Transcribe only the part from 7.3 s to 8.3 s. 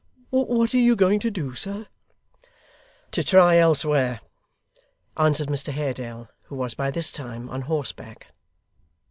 on horseback.